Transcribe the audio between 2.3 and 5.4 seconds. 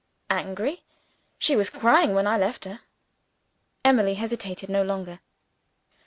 left her." Emily hesitated no longer.